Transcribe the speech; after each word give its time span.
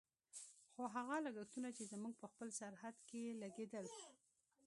خو 0.73 0.83
هغه 0.95 1.15
لګښتونه 1.25 1.69
چې 1.77 1.83
زموږ 1.91 2.13
په 2.21 2.27
خپل 2.31 2.47
سرحد 2.59 2.95
کې 3.09 3.23
لګېدل. 3.41 3.87